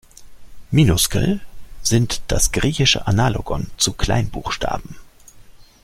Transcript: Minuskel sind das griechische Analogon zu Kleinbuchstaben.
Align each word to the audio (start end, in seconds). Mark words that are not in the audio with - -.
Minuskel 0.71 1.41
sind 1.83 2.23
das 2.27 2.51
griechische 2.51 3.05
Analogon 3.05 3.69
zu 3.77 3.93
Kleinbuchstaben. 3.93 4.95